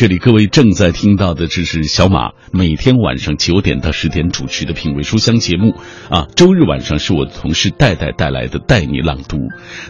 [0.00, 5.74] 这里各位正在听到的，这是小马每天晚上九点到十点主持的品味书香节目
[6.08, 6.26] 啊。
[6.34, 9.36] 周日晚上是我的同事戴戴带来的带你朗读。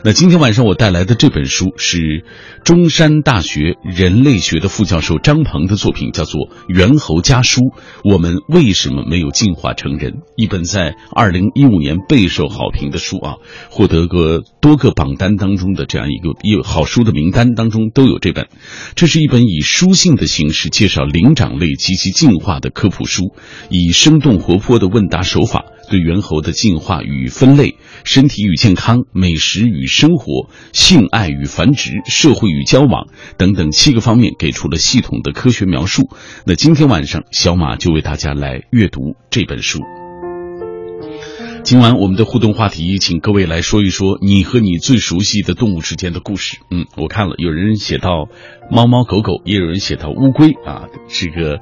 [0.03, 2.25] 那今天晚上我带来的这本书是
[2.65, 7.61] 中山大学人类学的副教授张鹏的作品，叫做《猿猴家书：
[8.03, 10.15] 我们为什么没有进化成人》。
[10.35, 13.35] 一本在二零一五年备受好评的书啊，
[13.71, 18.49] 获得个多个榜单当中的这样一个一好书的名单当中都有这本。
[18.97, 23.35] 这是一本以书信的形式介绍灵长类及其进化的科普书，
[23.69, 36.09] 以生动活泼的问答手法，对猿猴的进化与分类、身体与健康、美食与生活、性爱与繁殖、社会与交往等等七个方面给出了系统的科学描述。
[36.47, 39.81] 那今天晚上，小马就为大家来阅读这本书。
[41.63, 46.59] 今晚我们的互动话题，请各位来说一说你和你最熟悉的动物之间的故事。
[46.71, 48.29] 嗯，我看了，有人写到
[48.71, 51.61] 猫猫狗狗，也有人写到乌龟啊，这个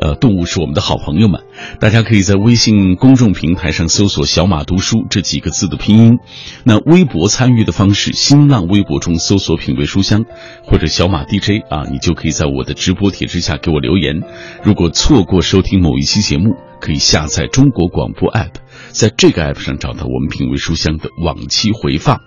[0.00, 1.42] 呃动物是我们的好朋友们。
[1.80, 6.18] 大家可以在微信公众平台上搜索“小马读书”这几个字的拼音。
[6.64, 10.24] 那微博参与的方式，新浪微博中搜索“品味书香”
[10.62, 14.22] 或者“小马 DJ” 啊，你就可以在我的直播帖之下给我留言。
[14.62, 18.52] 如果错过收听某一期节目，可以下载中国广播 app。
[18.90, 22.20] 在这个 app 上找到我们品味书香的往期回放。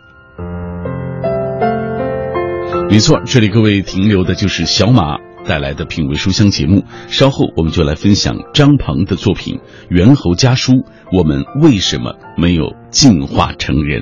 [2.90, 6.84] 没错，这里各位停留的就是小马带来的品味书香节目。
[7.08, 9.56] 稍后我们就来分享张鹏的作品
[9.90, 10.74] 《猿猴家书》，
[11.18, 14.02] 我们为什么没有进化成人？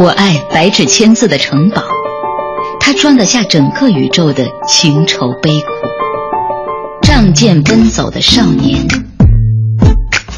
[0.00, 1.82] 我爱白纸千字的城堡，
[2.80, 5.68] 它装得下整个宇宙的情愁悲苦。
[7.00, 9.03] 仗剑奔走的少年。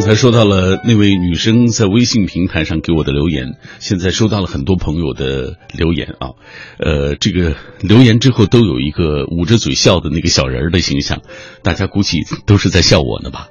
[0.00, 6.30] 刚才说到了那位女生在微信平台上给我的留言，现在收到了很多朋友的留言啊，
[6.78, 11.20] 呃，这个留言之后都有一个捂着嘴笑的那个小人儿的形象，
[11.62, 13.48] 大家估计都是在笑我呢吧？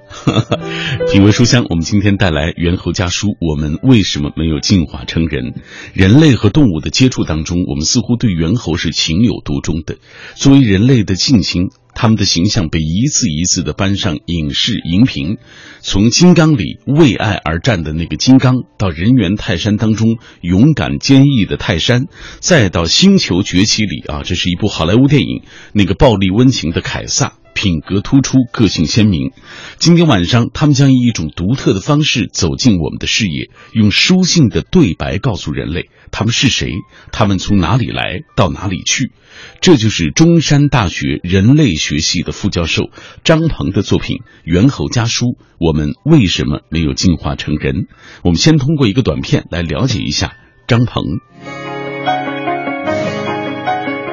[1.13, 5.53] 品味书香，我们今天带来《猿猴家书》，我们为什么没有进化成人？
[5.93, 9.97] 人类和动物的接触当中，我们似乎对猿猴是情有独钟的，
[10.33, 11.69] 作为人类的近亲。
[12.01, 15.37] 他们的形象被一次一次的搬上影视荧屏，
[15.81, 22.05] 从《金刚》里为爱而战的那个金刚，到《人猿泰山》当中勇敢坚毅的泰山，
[22.39, 25.41] 再到《星球崛起》里啊，这是一部好莱坞电影，
[25.73, 27.33] 那个暴力温情的凯撒。
[27.59, 29.33] 品格突出，个性鲜明。
[29.79, 36.71] 今天晚上，他们将以一种独特的方式走进我们的视野，用书信的对白告诉人类他们是谁，
[37.11, 39.11] 他们从哪里来，到哪里去。
[39.59, 42.91] 这就是中山大学人类学系的副教授
[43.25, 45.25] 张鹏的作品《猿猴家书》。
[45.59, 47.87] 我们为什么没有进化成人？
[48.23, 51.03] 我们先通过一个短片来了解一下张鹏。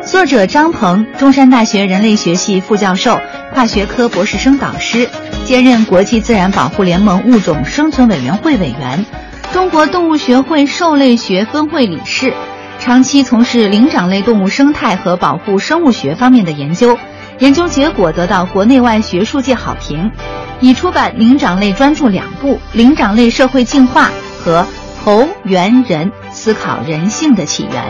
[0.06, 3.20] 作者张鹏，中山大学人类学系副教授、
[3.52, 5.10] 跨学科博士生导师，
[5.44, 9.04] 兼任国际自然保护联盟物种生存委员会委员，
[9.52, 12.32] 中国动物学会兽类学分会理事，
[12.78, 16.96] 长期从事灵长类动物生态和保护生物学方面的研究，
[17.40, 20.12] 研究结果得到国内外学术界好评，
[20.60, 24.08] 已出版灵长类专著两部《灵长类社会进化》
[24.44, 24.60] 和
[25.04, 27.82] 《猴猿人：思考人性的起源》。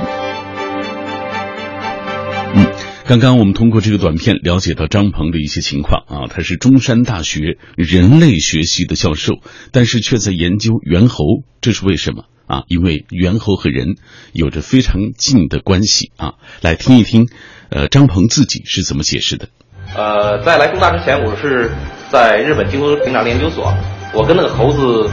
[3.08, 9.34] 刚刚我们通过这个短片了解到张鹏的一些情况啊，他是中山大学人类学系的教授，
[9.70, 11.24] 但是却在研究猿猴，
[11.60, 12.64] 这是为什么啊？
[12.66, 13.94] 因为猿猴和人
[14.32, 16.34] 有着非常近的关系啊。
[16.62, 17.28] 来听一听，
[17.70, 19.50] 呃，张鹏自己是怎么解释的。
[19.94, 21.70] 呃，在来中大之前，我是
[22.10, 23.72] 在日本京都平壤研究所，
[24.14, 25.08] 我跟那个猴子，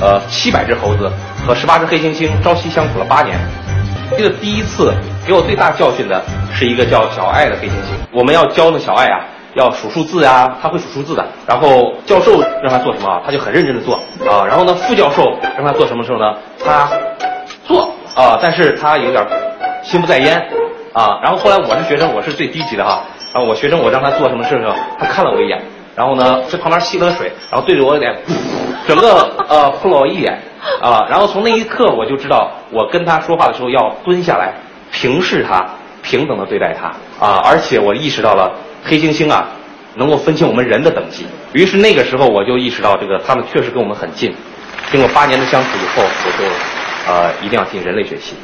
[0.00, 1.12] 呃，七百只猴子
[1.46, 3.38] 和十八只黑猩猩朝夕相处了八年，
[4.16, 4.92] 记得第一次。
[5.26, 6.22] 给我最大教训的
[6.52, 7.88] 是一个叫小爱的飞行器。
[8.12, 9.24] 我们要教那小爱啊，
[9.54, 11.26] 要数数字呀，他会数数字的。
[11.46, 13.96] 然后教授让他做什么，他就很认真的做
[14.30, 14.44] 啊。
[14.46, 16.90] 然后呢，副教授让他做什么时候呢，他
[17.66, 19.26] 做啊，但是他有点
[19.82, 20.36] 心不在焉
[20.92, 21.18] 啊。
[21.22, 23.02] 然后后来我是学生，我是最低级的哈。
[23.32, 25.62] 然后我学生我让他做什么事情，他看了我一眼，
[25.96, 28.14] 然后呢在旁边吸了水，然后对着我脸，
[28.86, 30.38] 整个呃喷了我一眼
[30.80, 31.06] 啊。
[31.08, 34.54] 然后从那一刻我就知道，我跟他说话的时候要蹲下来。
[34.92, 35.68] 平视他，
[36.04, 36.86] 平等的对待他
[37.18, 37.42] 啊！
[37.44, 38.52] 而且我意识到了
[38.84, 39.48] 黑猩猩啊，
[39.96, 41.26] 能够分清我们人的等级。
[41.52, 44.32] 于是那个时候我就意识到，这个他们确实跟我们很近。
[44.92, 48.36] 经过八年的相处以后，我就呃一定要进人类学系。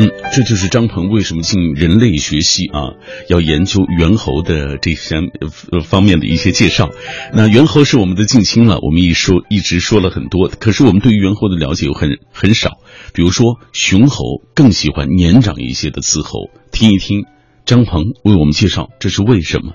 [0.00, 2.96] 嗯，这就是张鹏为什么进人类学系啊，
[3.28, 6.88] 要研究猿猴的这些呃方面的一些介绍。
[7.34, 12.78] 那猿猴是我们的近亲了，我们一说一直说了很多，可是我们对于猿猴的了解又很很少。
[13.12, 14.24] 比如说，雄猴
[14.54, 17.26] 更喜欢年长一些的雌猴，听一听
[17.66, 19.74] 张鹏为我们介绍这是为什么。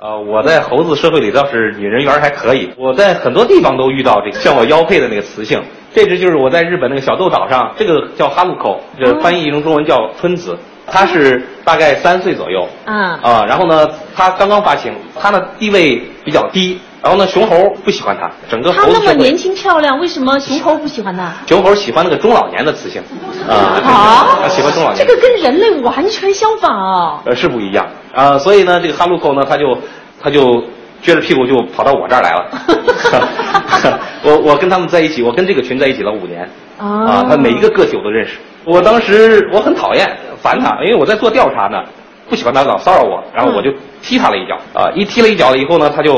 [0.00, 5.60] 呃，我在猴子社会里倒是女人缘还可以，我在很多地方都遇到这个向我腰配的那个雌性。
[5.92, 10.56] 这只就是我在日本那个小豆岛上，这个叫哈鲁口，这翻译成中文叫春子，
[10.86, 12.68] 它是大概三岁左右。
[12.84, 21.32] 啊啊，然后呢，它刚刚发情，它的地位比较低，然后呢，雄猴不喜欢它，整个它那么年轻漂亮，为什么雄猴不喜欢它？
[21.46, 23.00] 雄猴喜欢那个中老年的雌性。
[23.48, 24.98] 啊，啊它喜欢中老年。
[24.98, 27.18] 这个跟人类完全相反哦。
[27.24, 29.78] 呃，是不一样啊、所以呢，这个哈鲁口呢，他就
[30.22, 30.62] 他就
[31.02, 33.98] 撅着屁股就跑到我这儿来了。
[34.22, 36.46] 我我跟他们在一起，我跟这个群在一起了五年
[36.76, 38.36] 啊，他每一个个体我都认识。
[38.66, 40.06] 我当时我很讨厌
[40.42, 41.82] 烦他，因为我在做调查呢，
[42.28, 43.70] 不喜欢他老骚扰我，然后我就
[44.02, 44.56] 踢他了一脚。
[44.74, 46.14] 啊，一踢了一脚了以后呢，他就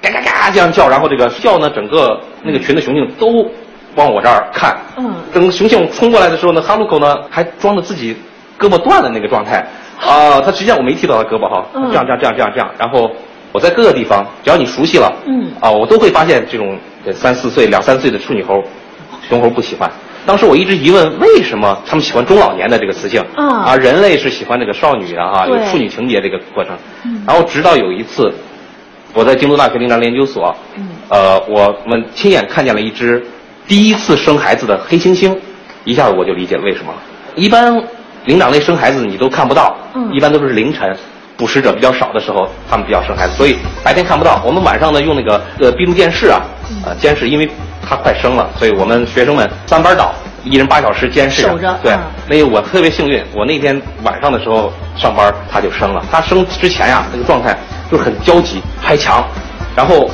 [0.00, 3.46] 嘎嘎嘎这样叫，然后这个叫呢，整个那个群的雄性都
[3.96, 4.76] 往我这儿看。
[4.96, 5.14] 嗯。
[5.32, 8.16] 等雄性冲过来的时候呢，哈鲁口呢还装着自己
[8.58, 9.66] 胳膊断了那个状态。
[10.00, 11.88] 啊，他实际上我没踢到他胳膊哈，嗯。
[11.90, 13.10] 这样这样这样这样这样，然后
[13.52, 15.50] 我在各个地方，只要你熟悉了，嗯。
[15.60, 18.62] 啊，我都会发现这种呃三四岁、两三岁的处女猴，
[19.28, 19.90] 雄猴不喜欢。
[20.28, 23.24] 当时我一直疑问，为什么他们喜欢中老年的这个雌性？
[23.34, 26.76] 啊人类是喜欢这个少女的哈，有对处女情节这个过程。
[27.06, 28.30] 嗯然后直到有一次，
[29.14, 33.24] 我在京都大学灵长类研究所，嗯呃，我们亲眼看见了一只
[33.66, 35.34] 第一次生孩子的黑猩猩，
[35.84, 36.98] 一下子我就理解了为什么了。
[37.34, 37.82] 一般
[38.26, 40.94] 灵长类生孩子你都看不到，嗯一般都是凌晨。
[41.38, 44.42] 捕食者比较少的时候，他们比较生孩子，所以白天看不到。
[44.44, 47.48] 我们晚上呢用那个呃闭路电视啊，嗯呃监视，因为
[47.82, 50.12] 它快生了，所以我们学生们三班倒，
[50.44, 51.48] 一人八小时监视着。
[51.48, 56.04] 守着对嗯，那个我特别幸运，我那天晚上的时候上班，他就生了。
[56.10, 57.56] 他生之前呀，那个状态
[57.90, 59.24] 就是很焦急，拍墙，
[59.76, 60.10] 然后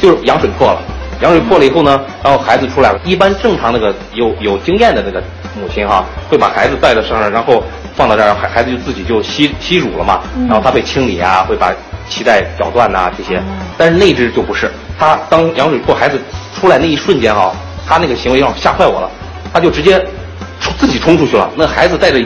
[0.00, 0.80] 就是羊水破了。
[1.20, 2.98] 羊水破了以后呢，然后孩子出来了。
[3.04, 5.22] 一般正常那个有有经验的那个
[5.58, 7.62] 母亲哈，会把孩子带到身上，然后
[7.94, 10.20] 放到这儿，孩孩子就自己就吸吸乳了嘛。
[10.48, 11.72] 然后他被清理啊，会把
[12.10, 13.42] 脐带绞断呐、这些。
[13.76, 16.20] 但是那只就不是，他当羊水破孩子
[16.54, 17.52] 出来那一瞬间啊，
[17.86, 19.10] 他那个行为让我吓坏我了，
[19.52, 19.98] 他就直接
[20.60, 21.50] 冲自己冲出去了。
[21.56, 22.24] 那孩子带着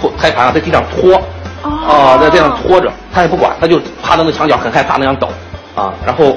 [0.00, 1.14] 拖胎盘啊，在地上拖，
[1.62, 5.28] 啊，在地上拖着，他也不管，他就趴在那墙角，很害怕那样抖，
[5.74, 6.36] 啊，然后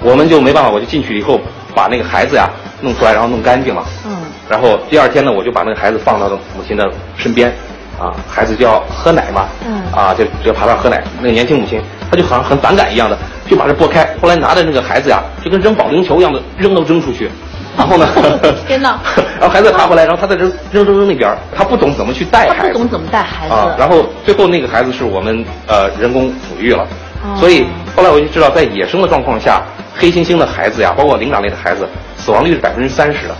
[0.00, 1.40] 我们就没办法，我就进去以后
[1.74, 2.48] 把那个孩子呀
[2.80, 4.16] 弄出来，然后弄干净了，嗯
[4.48, 7.52] 然后第二天呢，我就把那个孩子放到母亲的身边，
[7.98, 11.02] 啊，孩子就要喝奶嘛，嗯啊，就就爬那儿喝奶。
[11.18, 11.80] 那个年轻母亲，
[12.10, 13.18] 她就好像很反感一样的，
[13.48, 17.30] 就把这拨开，后来拿着那个孩子呀，就跟扔保龄球一样的扔都扔出去，
[17.76, 18.06] 然后呢，
[18.66, 18.98] 天哪
[19.40, 23.54] 然后孩子爬回来，然后他再扔扔扔扔那边，他不懂怎么去带孩子，不懂怎么带孩子。
[23.54, 26.86] 啊，然后最后那个孩子是我们呃人工抚育了，
[27.24, 27.66] 哦所以
[27.96, 29.62] 后来我就知道，在野生的状况下，
[29.96, 33.34] 黑猩猩的孩子呀，包括灵长类的孩子，死亡率是百分之三十的，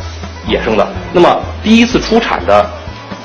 [0.48, 0.86] 野生的。
[1.12, 2.68] 那么第一次出产的，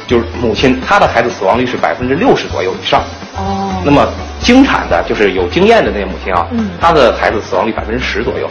[0.08, 3.02] 就是母亲，她的孩子死亡率是百分之六十左右以上。
[3.38, 4.08] 哦，那么
[4.40, 8.50] 经产的，就是有经验的那些母亲啊，嗯她的孩子死亡率百分之十左右。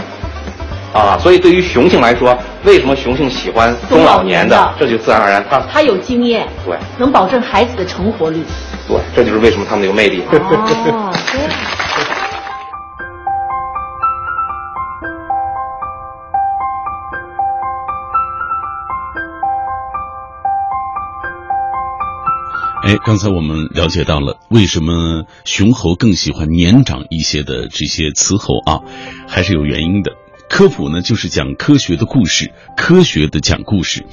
[0.92, 4.75] 啊，所以对于雄性来说，为什么雄性喜欢中老年的？
[4.78, 8.44] 这就自然而然，他他有经验，对能保证孩子的成活率。
[8.87, 10.23] 对，这就是为什么他们有魅力。
[10.30, 11.38] 哦，这
[22.82, 28.80] 哎，刚才我们了解到了为什么雄猴更喜欢年长一些的这些雌猴啊，
[29.28, 30.12] 还是有原因的。
[30.52, 34.00] 科普呢，就是讲科学的故事，科学的讲故事。《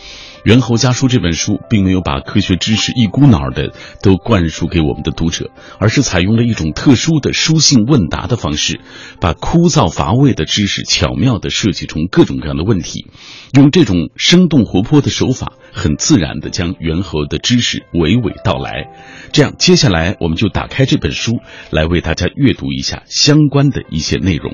[0.46, 8.80] 猿猴家书》这本书并没有把科学知识一股脑儿的都灌输给我们的读者，而是采用了一种特殊的书信问答的方式，
[9.20, 13.08] 把枯燥乏味的知识巧妙地设计成各种各样的问题，
[13.52, 18.88] 用这种生动活泼的手法，很自然地将猿猴的知识娓娓道来。
[19.34, 21.34] 这样，接下来我们就打开这本书，
[21.70, 24.54] 来为大家阅读一下相关的一些内容。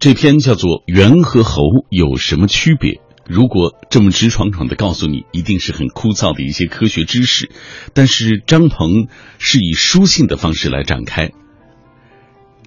[0.00, 2.92] 这篇叫做《猿和猴有什么区别》。
[3.28, 7.50] 如果这么直闯闯的告诉你，一定是很枯燥的一些科学知识。
[7.92, 11.32] 但是张鹏是以书信的方式来展开。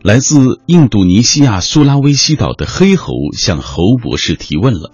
[0.04, 4.92] 来自印度尼西亚苏拉威西岛的黑猴向猴博士提问了，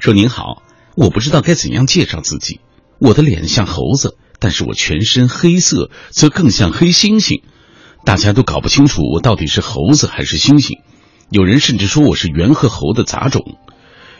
[0.00, 0.62] 说：“您好，
[0.96, 2.58] 我不知道该怎样介绍自己。
[2.98, 7.42] 我的脸像猴子，但是我全身黑色，则更像黑猩猩。
[8.04, 10.80] 大家都搞不清楚我到底是猴子还是猩猩。
[11.30, 13.56] 有人甚至说我是猿和猴的杂种。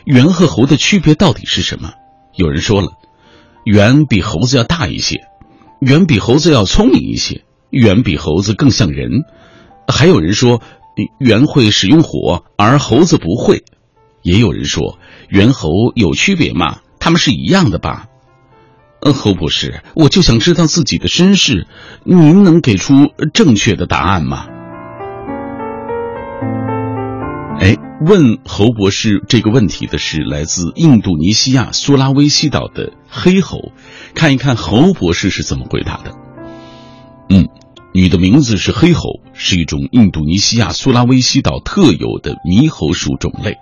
[0.05, 1.93] 猿和猴的区别到底是什么？
[2.35, 2.89] 有人说了，
[3.65, 5.21] 猿比猴子要大一些，
[5.79, 9.09] 猿比猴子要聪明一些，猿比猴子更像人。”
[9.87, 10.61] 还有人说，
[11.19, 13.59] 猿会使用火，而猴子不会；
[14.21, 14.99] 也有人说，
[15.29, 16.79] 猿猴有区别吗？
[16.99, 18.07] 他们是一样的吧？
[19.01, 21.67] 呃，侯博士，我就想知道自己的身世，
[22.03, 24.47] 您能给出正确的答案吗？
[27.59, 33.71] 哎，问侯博士这个问题的是来自印度尼西亚苏拉威西岛的黑猴，
[34.13, 36.15] 看一看侯博士是怎么回答的。
[37.29, 37.47] 嗯。
[37.93, 43.55] 你的名字是黑猴，是一种印度尼西亚苏拉威西岛特有的猕猴属种类，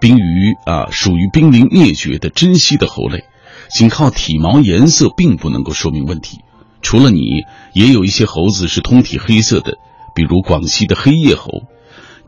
[0.00, 3.22] 濒于啊属于濒临灭绝的珍稀的猴类。
[3.70, 6.38] 仅靠体毛颜色并不能够说明问题。
[6.82, 9.74] 除了你，也有一些猴子是通体黑色的，
[10.12, 11.62] 比如广西的黑叶猴。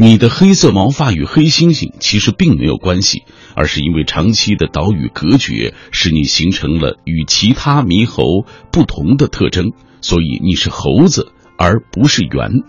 [0.02, 11.32] 你的黑色毛发与黑猩猩其实并没有关系，而是因为长期的岛屿隔绝，使你形成了与其他猕猴不同的特征，所以你是猴子。
[11.58, 12.62] 而不是猿，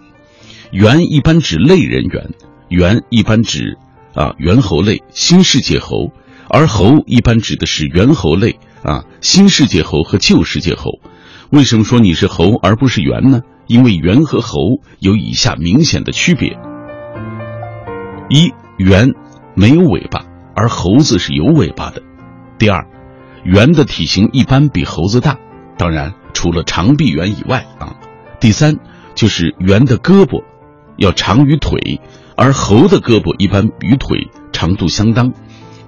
[0.74, 2.32] 猿一般指类人猿，
[2.68, 3.78] 猿一般指
[4.14, 6.12] 啊猿猴类新世界猴，
[6.50, 11.00] 而猴一般指的是猿猴类啊新世界猴和旧世界猴。
[11.50, 13.44] 为什么说你是猴而不是猿呢？
[13.68, 16.58] 因为猿和猴有以下明显的区别：
[18.34, 19.14] 一，猿
[19.56, 22.02] 没有尾巴，而猴子是有尾巴的；
[22.58, 22.88] 第二，
[23.44, 25.38] 猿的体型一般比猴子大，
[25.78, 27.98] 当然除了长臂猿以外啊。
[28.40, 28.78] 第三，
[29.16, 30.46] 就是猿的胳膊
[30.96, 32.00] 要长于腿，
[32.38, 35.34] 而猴的胳膊一般与腿长度相当。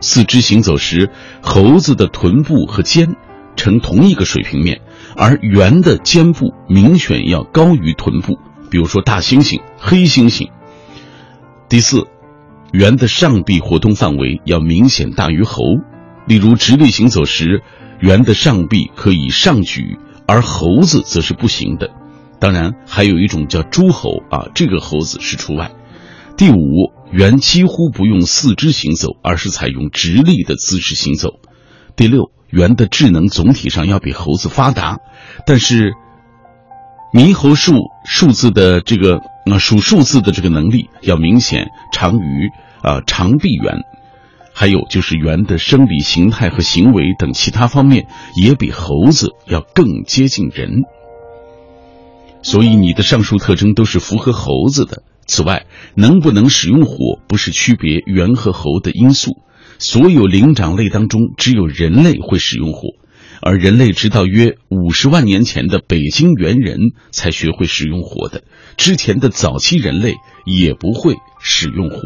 [0.01, 3.15] 四肢行走时，猴子的臀部和肩
[3.55, 4.81] 呈同一个水平面，
[5.15, 8.37] 而猿的肩部明显要高于臀部。
[8.69, 10.49] 比如说大猩猩、黑猩猩。
[11.69, 12.07] 第四，
[12.73, 15.61] 猿的上臂活动范围要明显大于猴，
[16.25, 17.61] 例如直立行走时，
[17.99, 21.91] 猿的上臂可以上举，而猴子则是不行的。
[22.39, 25.71] 当然，还有一种叫猪猴啊，这个猴子是除外。
[26.35, 31.35] 第五，猿几乎不用四肢行走，而是采用直立的姿势行走。
[31.95, 34.97] 第六，猿的智能总体上要比猴子发达，
[35.45, 35.93] 但是
[37.13, 42.49] 猕猴数数字的这个那数数字的这个能力要明显长于
[42.81, 43.83] 啊长臂猿。
[44.55, 50.83] 还有就是猿的生理形态和行为等其他方面也比猴子要更接近人。
[52.43, 55.01] 所以你的上述特征都是符合猴子的。
[55.25, 59.37] 此外，能不能使用火不是区别猿和猴的因素。
[59.79, 62.89] 所有灵长类当中，只有人类会使用火，
[63.45, 66.77] 而人类直到约五十万年前的北京猿人
[67.11, 68.43] 才学会使用火的。
[68.77, 71.97] 之前的早期人类也不会使用火。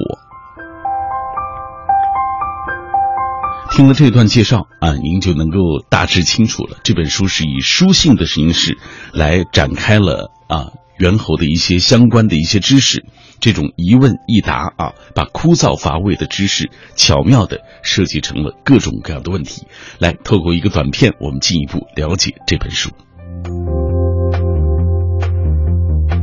[3.70, 5.58] 听了这段介绍啊，您就能够
[5.90, 6.78] 大致清楚了。
[6.84, 8.78] 这本书是以书信的形式
[9.14, 13.06] 来展开了啊猿猴的一些相关的一些知识，
[13.40, 19.68] 这种一问一答啊，把枯燥乏味的知识巧妙的设计成了各种各样的问题。
[20.00, 22.90] 来，透过一个短片，我们进一步了解这本书。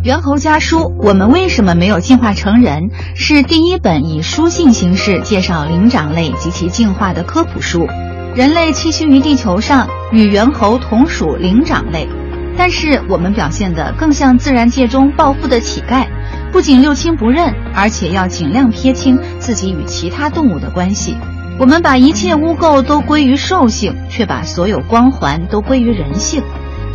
[0.06, 2.90] 《猿猴家书》，我们为什么没有进化成人？
[3.14, 7.86] 是第一本以书信形式介绍灵长类及其进化的科普书。
[8.34, 12.06] 人类栖息于地球上，与猿猴同属灵长类，
[12.58, 16.06] 但是我们表现得更像自然界中暴富的乞丐，
[16.54, 21.16] 不仅六亲不认，而且要尽量撇清自己与其他动物的关系。
[21.58, 26.40] 我们把一切污垢都归于兽性，却把所有光环都归于人性。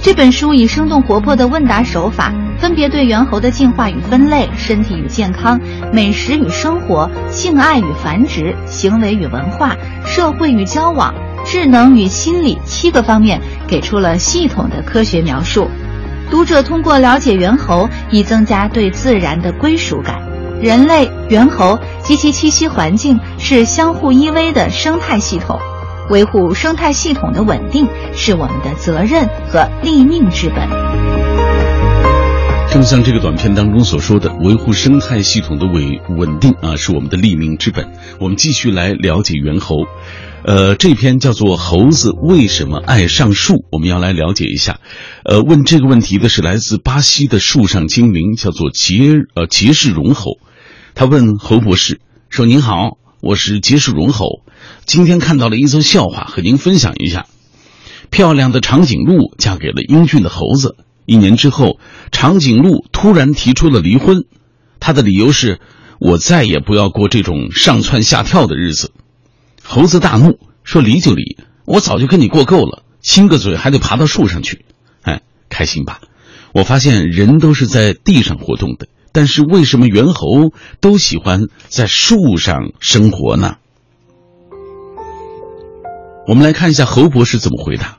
[0.02, 5.60] 这本书以生动活泼的问答手法，分别对猿猴的进化与分类、身体与健康、
[5.92, 9.76] 美食与生活、性爱与繁殖、行为与文化、
[10.06, 11.14] 社会与交往、
[11.46, 15.70] 智能与心理七个方面给出了系统的科学描述。
[16.30, 20.22] 读者通过了解猿猴，以增加对自然的归属感。
[20.62, 25.60] 人类、猿猴及其栖息环境是相互依偎的生态系统。
[26.10, 31.29] 维护生态系统的稳定是我们的责任和立命之本。
[32.72, 37.92] 正像这个短片当中所说的，维护生态系统的稳稳定啊，是我们的立命之本。
[38.20, 39.88] 我们继续来了解猿猴，
[40.46, 44.80] 呃，这篇叫做《猴子为什么爱上树》，我们要来了解一下。
[45.26, 50.38] 呃，问这个问题的是来自巴西的树上精灵，叫做杰呃杰士荣猴。
[50.94, 52.00] 他问侯博士
[52.30, 54.44] 说：“您好，我是杰士荣猴，
[54.86, 57.26] 今天看到了一则笑话，和您分享一下。
[58.12, 60.76] 漂亮的长颈鹿嫁给了英俊的猴子。”
[61.10, 61.80] 一年之后，
[62.12, 64.26] 长颈鹿突然提出了离婚，
[64.80, 65.60] 他的理由是
[66.00, 68.92] ：“我再也不要过这种上蹿下跳的日子。”
[69.66, 74.66] 猴子大怒，说：“离就离，我早就跟你过够了，亲个嘴还得爬到树上去。”
[75.02, 76.00] 哎，开心吧？
[76.54, 83.58] 我发现人都是在地上活动的，但是为什么猿猴都喜欢在树上生活呢？
[86.28, 87.99] 我们来看一下侯博士怎么回答。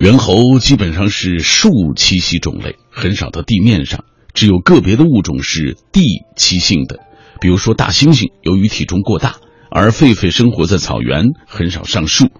[0.00, 7.00] 猿猴基本上是树栖息种类，很少到地面上，只有个别的物种是地栖性的，
[7.38, 9.36] 比如说大猩猩，由于体重过大，
[9.70, 12.30] 而狒狒生活在草原，很少上树。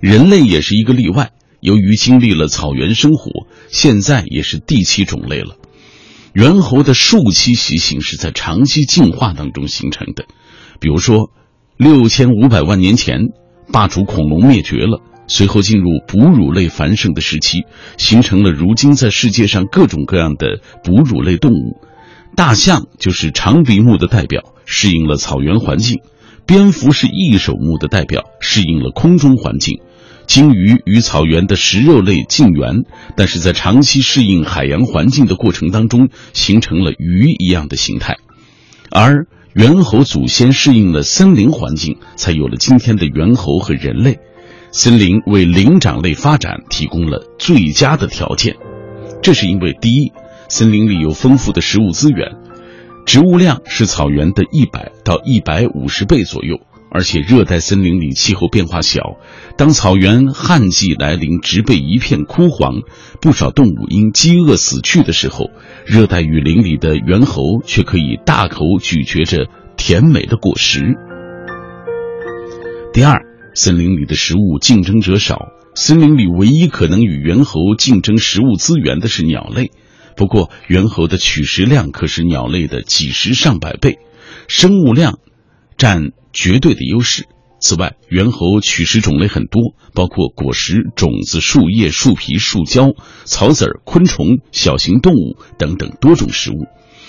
[0.00, 5.56] 人类也是一个例外，由于经历了草原生活，现在也是地栖种类了。
[6.32, 10.24] 猿猴的树栖习性是在长期进化当中形成的，
[10.80, 11.30] 比如说，
[11.76, 13.18] 六千五百万年前，
[13.70, 15.02] 霸主恐龙灭绝了。
[15.32, 17.64] 随后进入哺乳类繁盛的时期，
[17.96, 21.80] 形成了如今在世界上各种各样的哺乳类动物。
[22.34, 25.98] 大象就是长鼻目的代表，适应了草原环境；
[26.46, 29.76] 蝙蝠是翼手目的代表，适应了空中环境；
[30.26, 32.82] 鲸鱼与草原的食肉类近缘，
[33.16, 38.16] 但是在长期适应海洋环境的过程当中，形成了鱼一样的形态。
[38.90, 44.18] 而猿猴祖先适应了森林环境，才有了今天的猿猴和人类。
[44.72, 48.56] 森林为灵长类发展提供了最佳的条件，
[49.20, 50.12] 这是因为第一，
[50.48, 52.36] 森林里有丰富的食物资源，
[53.04, 56.60] 植物量是草原的一百到一百五十倍左右，
[56.92, 59.16] 而且热带森林里气候变化小，
[59.56, 62.82] 当草原旱季来临，植被一片枯黄，
[63.20, 65.50] 不少动物因饥饿死去的时候，
[65.84, 70.94] 热带雨林里的猿猴却可以大口咀嚼着甜美的果实。
[72.92, 73.29] 第二。
[73.54, 79.70] 森林里的食物竞争者少，森林里唯一可能与猿猴竞争食物资源的是鸟类。
[80.16, 83.98] 不过，猿猴的取食量可是鸟类的几十上百倍，
[84.48, 85.18] 生物量
[85.76, 87.24] 占绝对的优势。
[87.60, 92.92] 此外，猿猴取食种类很多，包括果实、种子、树叶、树皮、树胶、
[93.24, 96.66] 草籽、昆虫、小型动物等等多种食物。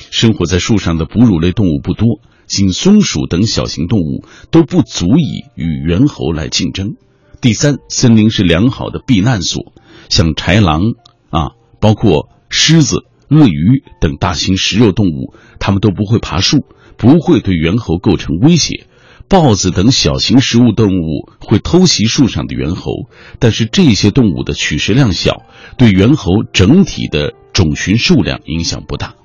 [0.09, 2.19] 生活在树上的哺乳类动物不多。
[2.51, 6.95] 仅松鼠等小型动物都不足以与猿猴来竞争。
[7.39, 9.71] 第三，森林是良好的避难所，
[10.09, 10.81] 像豺狼
[11.29, 16.65] 啊，包括狮子、鳄鱼等大型食肉动物，它们都不会爬树，
[16.97, 18.85] 不会对猿猴构成威胁。
[19.29, 22.91] 豹子等小型食物动物会偷袭树上的猿猴，
[23.39, 25.43] 但是这些动物的取食量小，
[25.77, 29.15] 对猿猴整体的种群数量影响不大。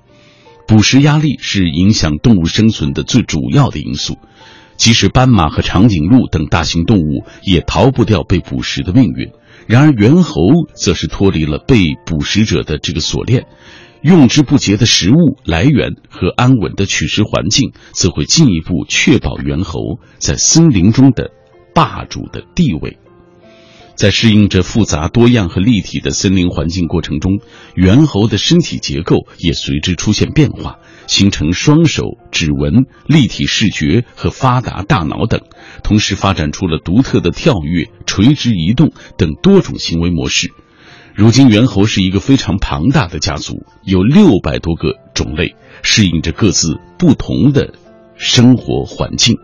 [0.66, 4.18] 捕食压力是影响动物生存的最主要的因素，
[4.76, 9.30] 即使斑马和长颈鹿等大型动物也逃不掉被捕食的命运。
[9.66, 10.40] 然而，猿猴
[10.74, 13.46] 则是脱离了被捕食者的这个锁链，
[14.02, 21.30] 用之不竭的食物来源和安稳的取食环境，则会进一步确保猿猴在森林中的
[21.74, 22.98] 霸主的地位。
[23.96, 27.40] 在适应着复杂多样和立体的森林环境过程中，
[27.74, 35.40] 猿猴的身体结构也随之出现变化，形成双手、指纹、立体视觉和发达大脑等，
[35.82, 40.52] 同时发展出了独特的跳跃、垂直移动等多种行为模式。
[41.14, 47.72] 如今，猿猴是一个非常庞大的家族，有六百多个种类，适应着各自不同的
[48.16, 49.38] 生活环境。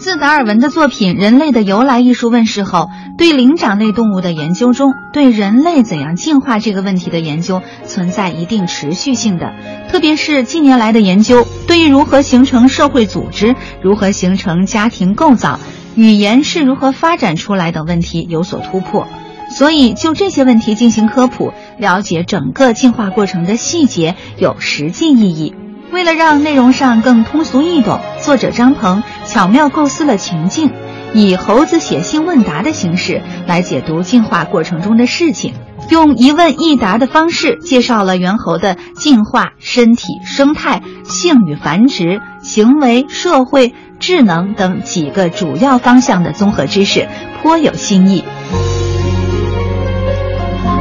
[0.00, 9.52] 自达尔文的作品《人类的由来》一书问世后，对灵长类动物的研究中，对人类怎样进化这个问题的研究存在一定持续性的。
[9.90, 15.60] 特别是近年来的研究，对于如何形成社会组织、如何形成家庭构造、
[15.94, 19.06] 语言是如何发展出来等问题有所突破。
[19.50, 25.54] 所以，就这些问题进行科普，了解整个进化过程的细节，有实际意义。
[25.92, 30.70] 为了让内容上更通俗易懂，作者张鹏巧妙构思了情境，
[31.14, 35.54] 以猴子写信问答的形式来解读进化过程中的事情，
[35.90, 47.08] 用一问一答的方式介绍了猿猴的进化、身体、生态、性与繁殖、行为、社会、智能等几个主要方向的综合知识，
[47.42, 48.24] 颇有新意。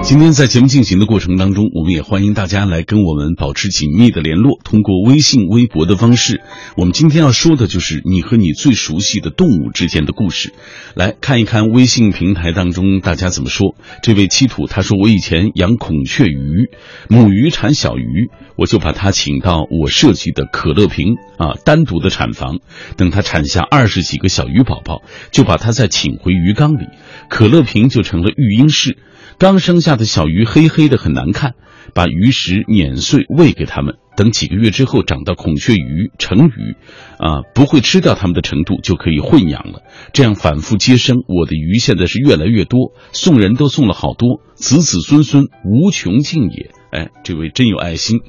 [0.09, 6.41] 今天在节目进行的过程当中，我们也欢迎大家来跟我们保持紧密的联络，通过微信、微博的方式。
[6.75, 10.51] 我们今天要说的就是你和你最熟悉的动物之间的故事。
[10.95, 13.75] 来看一看微信平台当中大家怎么说。
[14.01, 16.71] 这位七土他说：“我以前养孔雀鱼，
[17.07, 22.57] 母鱼产小鱼，我就把它请到我设计的可乐瓶啊单独的产房，
[22.97, 26.87] 等它产下二十几个小鱼宝宝，就把它再请回鱼缸里，
[27.29, 28.97] 可乐瓶就成了育婴室。”
[29.39, 31.53] 刚生下的小鱼黑黑的很难看，
[31.95, 33.95] 把鱼食碾碎喂给它们。
[34.17, 36.75] 等几个月之后长到孔雀鱼、成鱼，
[37.17, 39.81] 啊，不会吃掉它们的程度，就可以混养了。
[40.11, 46.71] 这样反复接生，我的鱼现在是越来越多，送人都送了好多，子子孙孙无穷尽也。
[46.91, 48.19] 哎，这位真有爱心。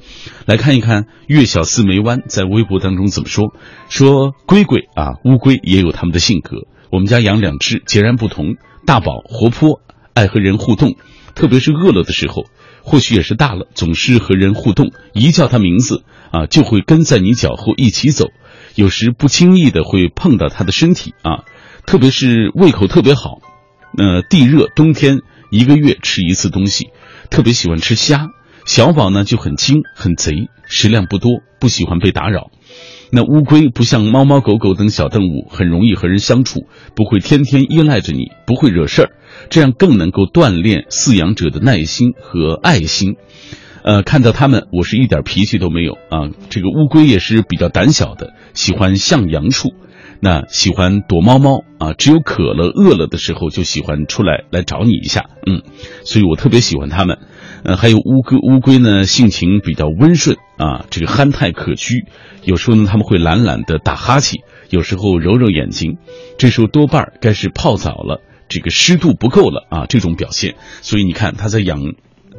[0.45, 3.53] 来看一看月小四梅湾在微博当中怎么说：
[3.89, 6.67] 说龟龟啊，乌龟也有它们的性格。
[6.89, 8.55] 我们家养两只，截然不同。
[8.85, 9.81] 大宝活泼。
[10.13, 10.95] 爱和人互动，
[11.35, 12.45] 特别是饿了的时候，
[12.83, 14.91] 或许也是大了，总是和人互动。
[15.13, 18.27] 一叫他名字啊，就会跟在你脚后一起走。
[18.75, 21.43] 有时不经意的会碰到他的身体啊，
[21.85, 23.39] 特别是胃口特别好。
[23.97, 25.19] 呃，地热冬天
[25.49, 26.89] 一个月吃一次东西，
[27.29, 28.29] 特别喜欢吃虾。
[28.65, 30.31] 小宝呢就很精很贼，
[30.65, 32.51] 食量不多，不喜欢被打扰。
[33.13, 36.61] 那乌龟不像猫猫狗狗等小动物，很容易和人相处，
[36.95, 39.09] 不会天天依赖着你，不会惹事儿。
[39.49, 43.15] 这样更能够锻炼饲养者的耐心和爱心，
[43.83, 46.31] 呃，看到它们，我是一点脾气都没有啊。
[46.49, 49.73] 这个乌龟也是比较胆小的，喜欢向阳处，
[50.21, 51.93] 那喜欢躲猫猫啊。
[51.93, 55.63] 只有渴了、饿了的时候，就喜欢出来来找你一下，嗯，
[56.05, 57.17] 所以我特别喜欢它们。
[57.63, 62.05] 呃，还有乌龟，乌龟呢性情比较温顺啊，这个憨态可掬，
[62.43, 65.97] 有时候呢他们会懒懒的打哈欠，有时候揉揉眼睛，
[66.37, 68.21] 这时候多半该是泡澡了。
[68.49, 71.79] 这个湿度不够了啊，这种表现，所以你看他在养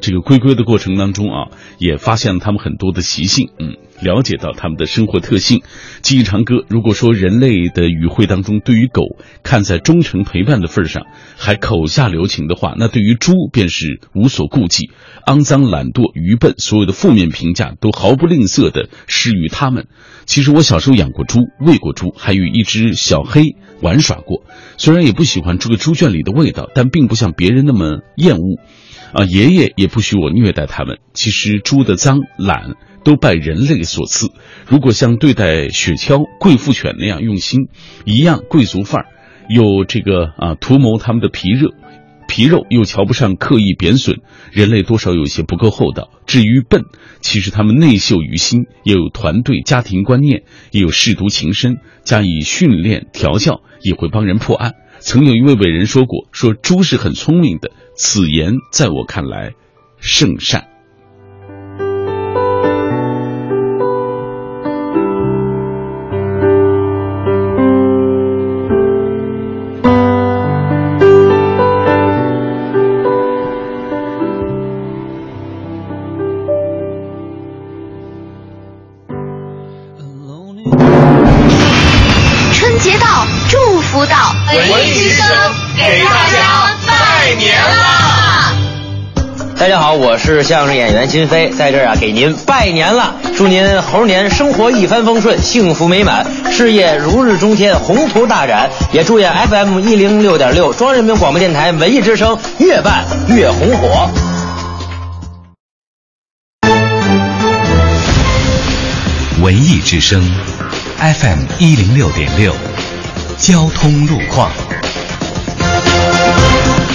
[0.03, 1.47] 这个龟龟的过程当中啊，
[1.79, 5.61] 也发现了他们很多的习性，嗯，了解到他们的生活特性。
[6.01, 9.03] 记忆长歌，如果说人类的语汇当中对于狗
[9.43, 11.03] 看在忠诚陪伴的份上
[11.37, 14.91] 还口下留情的话，那对于猪便是无所顾忌，
[15.25, 19.87] 肮脏、懒惰、愚笨，所有的负面评价都毫不吝啬的施于他们。
[20.25, 23.55] 其实我小时候养过猪，喂过猪，还与一只小黑。
[23.81, 24.43] 玩耍过，
[24.77, 28.59] 虽然也不喜欢这个猪圈里的味道，但并不像别人那么厌恶。
[29.13, 30.97] 啊，爷爷也不许我虐待他们。
[31.13, 34.31] 其实猪的脏懒都拜人类所赐。
[34.67, 37.67] 如果像对待雪橇、贵妇犬那样用心，
[38.05, 39.07] 一样贵族范儿，
[39.47, 41.69] 有这个啊图谋他们的皮热。
[42.25, 44.21] 皮肉又瞧不上刻意贬损，
[44.51, 46.09] 人类多少有些不够厚道。
[46.25, 46.85] 至于笨，
[47.21, 54.73] 其实他们内秀于心，也有团队家庭观念，也有舐犊情深，加以训练调教，也会帮人破案。
[55.05, 59.53] 曾有一位伟人说过：“说猪是很聪明的。”此言在我看来，
[59.99, 60.72] 甚善。
[90.43, 98.69] 相声演员金飞，在这儿啊给您拜年了，祝您猴年生活一帆风顺，幸福美满，事业如日中天，宏图大展。
[98.91, 104.09] 也祝愿 FM 一零六点六中央人民广播电台文艺之声越办越红火。
[109.41, 110.23] 文艺之声
[110.97, 112.53] FM 一零六点六，
[113.37, 114.51] 交通路况。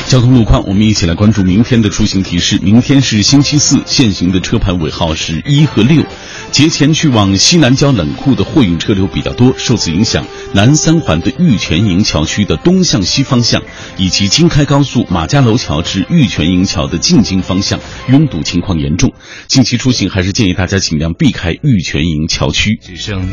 [0.08, 2.58] 交通路况，我们一起来关注明天的出行提示。
[2.62, 6.02] 明天是星期四，限行的车牌尾号是一和六。
[6.50, 13.62] 节前去往西南郊冷库的货运车流比较多，受此影响，南三环的玉泉营桥区的东向西方向，
[13.98, 19.12] 以及京开高速马家楼桥至玉泉营桥的进京方向拥堵情况严重。
[19.46, 22.80] 近期出行还是建议大家尽量避开玉泉营桥区。
[22.82, 23.28] 之声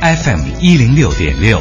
[0.00, 1.60] ，FM 一零六点六，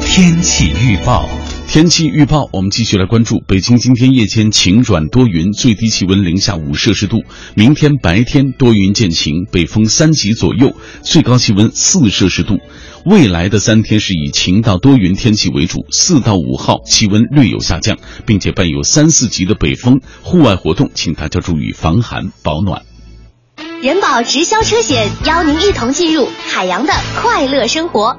[0.00, 1.28] 天气预报。
[1.70, 7.22] 天气预报，我们继续来关注北京今天夜间晴转多云，最低气温零下五摄氏度。
[7.54, 12.58] 明天白天多云见晴，北风三级左右，最高气温四摄氏度。
[13.06, 22.82] 未来的三天是以晴到多云天气为主，四到五号气温略有下降，并且伴有三四级的北风，户外活动请大家注意防寒保暖。
[23.80, 28.18] 人保直销车险邀您一同进入海洋的快乐生活。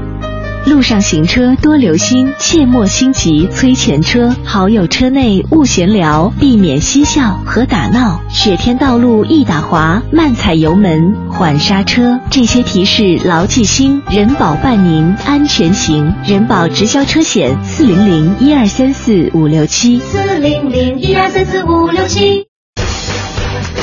[0.67, 4.35] 路上行车多留心，切莫心急催前车。
[4.45, 8.21] 好友车内勿闲聊，避免嬉笑和打闹。
[8.29, 12.19] 雪天道路易打滑，慢踩油门，缓刹车。
[12.29, 16.13] 这些提示牢记心，人保伴您安全行。
[16.27, 22.45] 人保直销车险四零零一二三四五六七四零零一二三四五六七。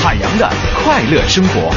[0.01, 0.49] 海洋的
[0.83, 1.69] 快乐生活。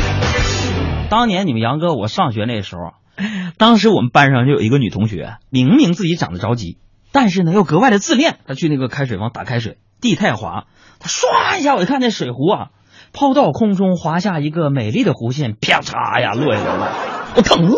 [1.10, 2.92] 当年你们杨哥我上学那时候，
[3.58, 6.78] 当时我们班上就有一个女同学，明明自己长得着急，
[7.12, 8.38] 但是呢又格外的自恋。
[8.46, 10.66] 她去那个开水房打开水，地太滑，
[10.98, 12.68] 她唰一下，我一看那水壶啊，
[13.12, 16.92] 抛到空中划下一个美丽的弧线，啪嚓呀落下来了。
[17.36, 17.70] 我腾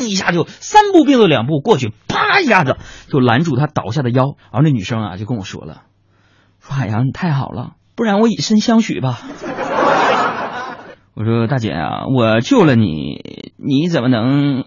[0.00, 2.76] 一下就三步并作两步过去，啪一下子
[3.08, 4.36] 就拦住她倒下的腰。
[4.52, 5.82] 然后那女生啊就跟我说了，
[6.60, 9.20] 说海洋你太好了，不然我以身相许吧。
[11.14, 14.66] 我说大姐啊，我救了你，你怎么能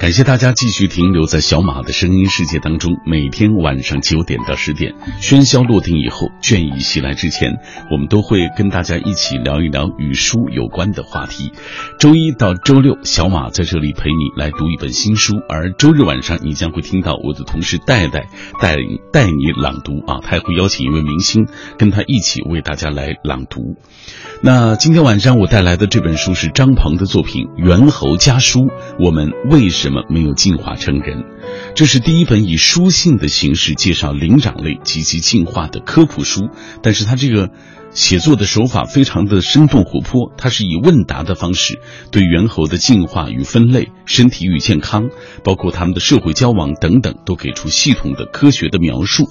[0.00, 2.96] 感谢大家继续停留在小马的声音世界当中。
[3.04, 7.52] 每天晚上九点到十点，喧嚣落定以后，倦意袭来之前，
[7.92, 11.52] 我们都会跟大家一起聊一聊与书有关的话题。
[11.98, 18.26] 周一到周六，小马在这里陪你来读一本新书，而周日晚上你将会听到我的同事戴戴
[18.58, 18.76] 带
[19.12, 23.76] 带你朗读啊，他会邀请一位明星跟他一起为大家来朗读。
[24.42, 28.60] 那今天晚上我带来的这本书是张鹏的作品《猿猴家书》，
[28.98, 31.24] 我们为什么没有进化成人？
[31.74, 36.48] 这是第一本以书信的形式介绍灵长类及其进化的科普书，
[36.82, 37.50] 但是他这个
[37.92, 41.80] 写作的手法非常的生动活泼，它是以问答的方式
[42.12, 45.08] 对猿猴的进化与分类、身体与健康，
[45.42, 49.28] 包括他们的社会交往等等，都给出系统的科学的描述。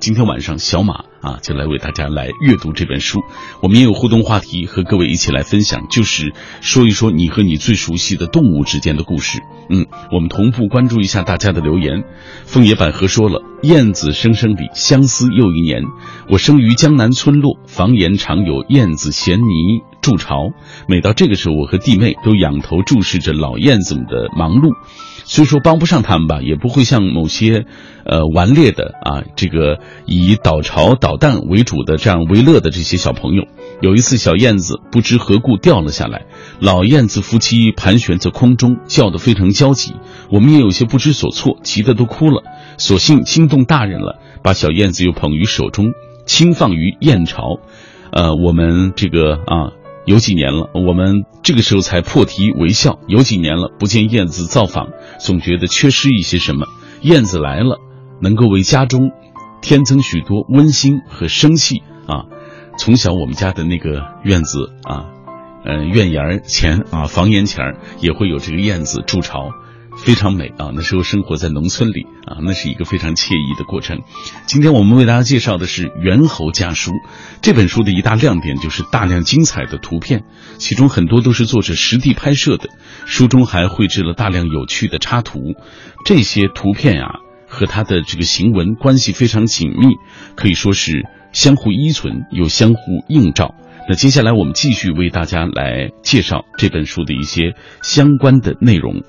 [0.00, 3.20] 今天晚上，小马啊就来为大家来阅读这本书。
[3.60, 9.40] 我们也有互动话题，和各位一起来分享，就是说一说你和你最熟悉的动物之间的故事。
[9.68, 12.04] 嗯，我们同步关注一下大家的留言。
[12.46, 15.82] 枫野百合说了：“燕子声声里，相思又一年。
[16.30, 20.52] 我生于江南村落，房檐常有燕子衔泥筑巢。
[20.88, 24.72] 每到这个时候，我和弟妹都仰头注视着老燕子们的忙碌。”
[25.30, 27.66] 虽说帮不上他们吧，也不会像某些，
[28.06, 33.44] 呃顽劣的啊，这个以捣巢捣蛋为主的这样为乐的这些小朋友。
[33.82, 36.24] 有一次，小燕子不知何故掉了下来，
[36.60, 39.92] 老燕子夫妻盘旋在空中，叫得非常焦急。
[40.30, 42.42] 我们也有些不知所措，急得都哭了。
[42.78, 45.88] 所幸惊动大人了，把小燕子又捧于手中，
[46.24, 47.58] 轻放于燕巢。
[48.10, 49.76] 呃，我们这个啊。
[50.08, 52.98] 有几年了，我们这个时候才破涕为笑。
[53.08, 54.88] 有几年了，不见燕子造访，
[55.20, 56.66] 总觉得缺失一些什么。
[57.02, 57.78] 燕子来了，
[58.22, 59.10] 能够为家中
[59.60, 62.24] 添增许多温馨和生气啊！
[62.78, 65.10] 从小我们家的那个院子啊，
[65.66, 69.50] 嗯，院檐前啊，房檐前也会有这个燕子筑巢。
[70.04, 70.70] 非常美啊！
[70.74, 74.00] 那时候生活在农村里啊，那是一个非常惬意的过程。
[74.46, 76.92] 今天我们为大家介绍的是《猿猴家书》
[77.42, 80.24] 这本书的一大亮点就是大量精彩的图片，
[80.56, 82.70] 其中很多都是作者实地拍摄的。
[83.04, 85.40] 书中还绘制了大量有趣的插图，
[86.06, 89.88] 这些图片呀和他的这个行文关系非常紧密，
[90.36, 93.54] 可以说是相互依存又相互映照。
[93.88, 99.02] 那接下来我们继续为大家来介绍这本书的一些相关的内容。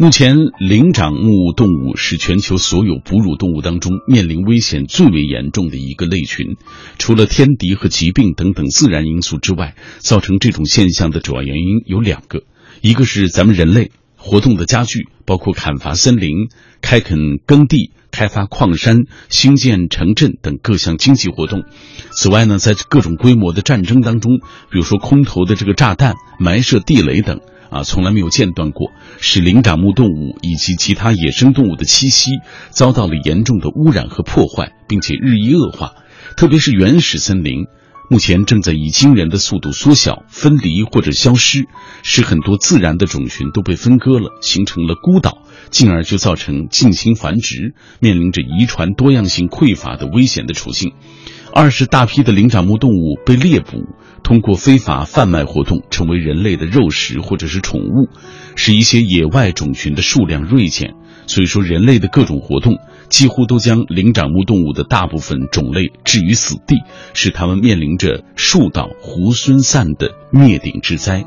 [0.00, 6.56] 目前，灵长目动物是全球所有哺乳动物当中面临危险最为严重的一个类群。
[7.00, 12.44] 除了天敌和疾病等等自然因素之外，造成这种现象的主要原因有两个：
[12.80, 16.48] 一个是咱们人类活动的加剧，包括砍伐森林、
[16.80, 21.62] 开垦耕地、开发矿山、兴建城镇等各项经济活动；
[22.12, 24.38] 此外呢，在各种规模的战争当中，
[24.70, 27.40] 比如说空投的这个炸弹、埋设地雷等。
[27.70, 32.32] 啊，从来没有间断过，使灵长目动物以及其他野生动物的栖息
[32.70, 35.92] 遭到了严重的污染和破坏，并且日益恶化。
[36.36, 37.66] 特别是原始森林，
[38.10, 41.66] 目前正在以惊人的速度缩小、分离或者消失，
[42.02, 50.92] 使很多自然的种群都被分割了，形成了孤岛，进而就造成近亲繁殖，面临着遗传多样性匮乏的危险的处境。
[51.52, 53.84] 二是大批的灵长目动物被猎捕，
[54.22, 58.08] 通过非法贩卖活动成为人类的肉食或者是宠物，
[58.56, 60.94] 使一些野外种群的数量锐减。
[61.26, 62.78] 所以说，人类的各种活动
[63.10, 66.76] 几乎都将灵长目动物的大部分种类置于死地，
[67.12, 71.24] 使它们面临着树倒猢狲散的灭顶之灾。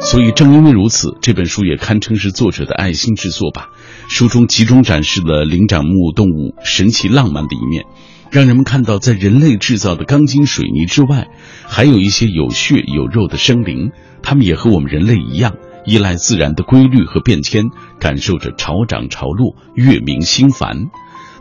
[0.00, 3.70] 所以，正因为如此，这本书也堪称是作者的爱心之作吧。
[4.08, 7.84] 书中集中展示了灵长目动物神奇浪漫的一面。
[8.30, 11.28] 让人们看到，在人类制造的钢筋水泥之外，
[11.66, 15.54] 还有一些有血有肉的生灵，他们也和我们人类一样，
[15.86, 17.64] 依赖自然的规律和变迁，
[18.00, 20.86] 感受着潮涨潮落、月明星繁。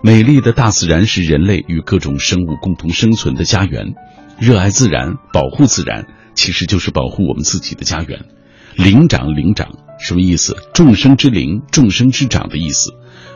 [0.04, 3.94] 美丽的大自然是人类与各种生物共同生存的家园。
[4.38, 8.26] 热爱自然，保护自然，其实就是保护我们自己的家园。
[8.76, 9.70] 灵长，灵长，
[10.00, 10.58] 什么意思？
[10.74, 12.92] 众生之灵，众生之长的意思。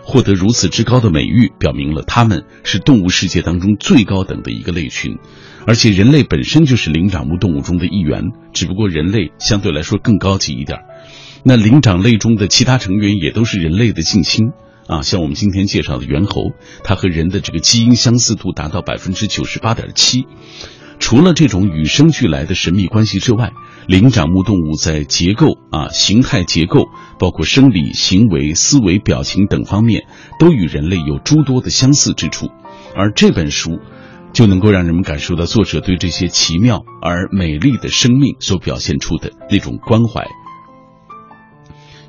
[0.10, 5.18] 获得如此之高的美誉，表明了它们是动物世界当中最高等的一个类群，
[5.66, 10.80] 而且人类本身就是灵长目动物中的一员，只不过人类相对来说更高级一点。
[11.44, 14.54] 那灵长类中的其他成员也都是人类的近亲
[14.88, 16.54] 啊，像我们今天介绍的猿猴，
[16.86, 20.26] 它和人的这个基因相似度达到百分之九十八点七。
[21.00, 23.54] 除了这种与生俱来的神秘关系之外，
[23.88, 26.86] 灵长目动物在结构啊、形态结构，
[27.20, 30.04] 包括生理、行为、思维、表情等方面，
[30.40, 32.50] 都与人类有诸多的相似之处。
[32.96, 33.80] 而这本书，
[34.34, 40.28] 就能够让人们感受到作者对这些奇妙而美丽的生命所表现出的那种关怀。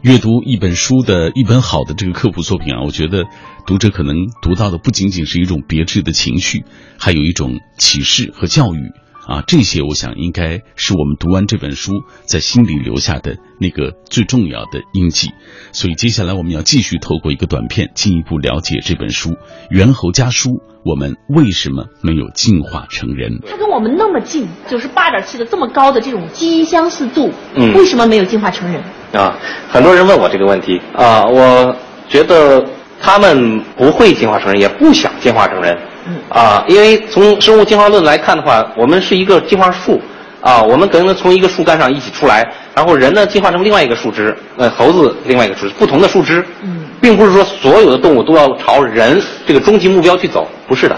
[0.01, 3.25] 阅读一本书的一本好的这个科普作品啊，我觉得
[3.69, 6.65] 读者可能读到的不仅仅是一种别致的情绪，
[6.99, 8.79] 还有一种启示和教育
[9.27, 9.45] 啊。
[9.47, 11.93] 这些我想应该是我们读完这本书
[12.25, 15.29] 在心里留下的那个最重要的印记。
[15.73, 19.33] 所以接下来我们要继续透过一个短片进一步了解这本书
[19.69, 20.49] 《猿猴家书》，
[20.83, 23.39] 我们为什么没有进化成人？
[23.47, 28.83] 它跟我们那么近，就是八点七的这么高的这种基因相似度，嗯为什么没有进化成人？
[29.13, 29.37] 啊，
[29.69, 31.77] 很多人问我这个问题啊，我
[32.09, 32.65] 觉得
[33.01, 35.79] 他们不会进化成人，也不想进化成人。
[36.07, 36.17] 嗯。
[36.29, 40.01] 啊，因为从生物进化论来看的话，我们是一个进化树
[40.41, 50.97] 啊，我们可能从一个树干上一起出来，然后人呢进化成另外一个树枝，呃，猴子另外一个树枝，不同的树枝，嗯，并不是说所有的动物都要朝人这个终极目标去走，不是的，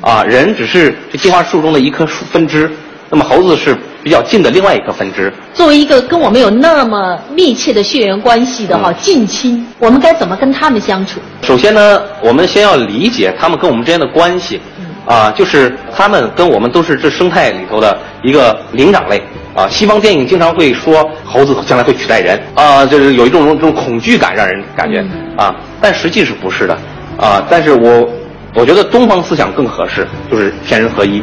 [0.00, 2.70] 啊，人只是这进化树中的一棵树分支，
[3.10, 5.32] 那么猴子是比较近的另外一个分支。
[5.52, 11.20] 作为一个跟我们有那么密切的血缘关系的哈近亲，我们该怎么跟他们相处？
[11.42, 14.60] 首先呢，我们先要理解他们跟我们之间的关系，
[15.06, 19.22] 啊，就是他们跟我们都是这生态里头的一个灵长类
[19.54, 19.68] 啊。
[19.68, 25.04] 西方电影经常会说猴子将来会取代人啊，就是有一种这种恐惧感让人感觉
[25.36, 26.76] 啊，但实际是不是的
[27.18, 27.44] 啊？
[27.50, 28.08] 但是我
[28.54, 31.22] 我觉得东方思想更合适，就是天人合一，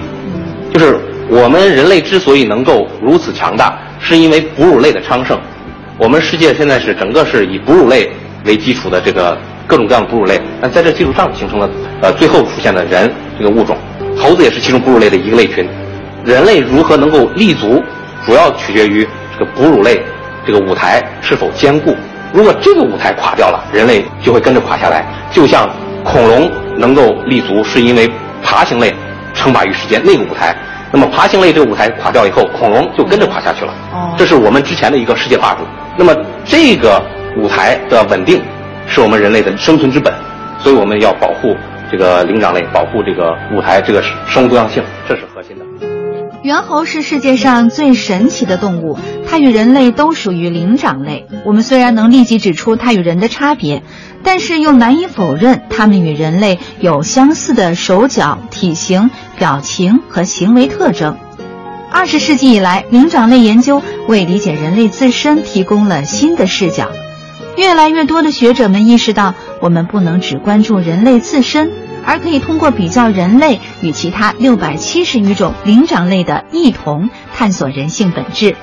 [0.74, 5.38] 就是我们人类之所以能够如此强大，是因为哺乳类的昌盛。
[5.98, 8.10] 我们世界现在是整个是以哺乳类
[8.46, 11.70] 为基础的这个各种各样的哺乳类，但在这基础上形成了
[12.02, 13.76] 呃最后出现的人这个物种，
[14.18, 15.68] 猴子也是其中哺乳类的一个类群。
[16.24, 17.84] 人类如何能够立足，
[18.26, 19.06] 主要取决于
[19.38, 20.02] 这个哺乳类
[20.46, 21.96] 这个舞台是否坚固。
[22.32, 25.06] 如果这个舞台垮掉了，人类就会跟着垮下来。
[25.32, 25.70] 就像
[26.04, 28.10] 恐龙能够立足，是因为
[28.44, 28.94] 爬行类
[29.34, 30.56] 称霸于世间那个舞台。
[30.98, 33.72] 那么爬行类这个舞台垮掉以后，恐龙就跟着垮下去了。
[33.94, 35.60] 哦这是我们之前的一个世界霸主。
[35.96, 36.12] 那么
[36.44, 37.00] 这个
[37.38, 38.42] 舞台的稳定，
[38.88, 40.12] 是我们人类的生存之本，
[40.58, 41.56] 所以我们要保护
[41.92, 45.66] 这个灵长类，保护这个舞台这个生物多样性，这是核心的。
[46.42, 48.98] 猿猴是世界上最神奇的动物，
[49.30, 51.28] 它与人类都属于灵长类。
[51.46, 53.84] 我们虽然能立即指出它与人的差别，
[54.24, 61.18] 但是又难以否认它们与人类有相似的手脚、体型、表情和行为特征。
[61.92, 66.90] 二十世纪以来，灵长类研究为理解人类自身提供了新的视角。
[67.56, 71.72] 越来越多的学者们意识到，我们不能只关注人类自身。
[72.10, 78.56] 而可以通过比较人类与其他六百七十余种灵长类的异同，探索人性本质。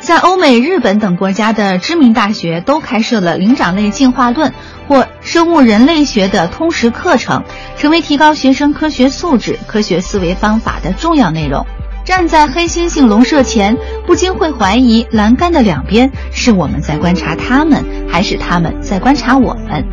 [0.00, 4.52] 在欧美、日本等国家的知名大学都开设了灵长类进化论
[4.88, 7.44] 或生物人类学的通识课程，
[7.76, 11.64] 成为提高学生科学素质、科学思维方法的重要内容。
[12.04, 13.76] 站在黑猩猩笼舍前，
[14.06, 19.84] 不禁会怀疑栏杆的两边是我们在观察它们，还是它们在观察我们？